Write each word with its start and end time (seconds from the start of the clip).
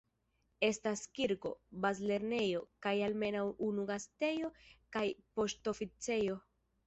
Estas 0.67 1.01
kirko, 1.19 1.51
bazlernejo, 1.83 2.61
kaj 2.87 2.93
almenaŭ 3.09 3.43
unu 3.69 3.85
gastejo 3.91 4.51
kaj 4.97 5.05
poŝtoficejo. 5.41 6.41